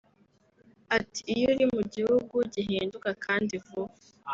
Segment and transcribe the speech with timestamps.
[0.97, 3.93] Ati “Iyo uri mu gihugu gihinduka kandi vuba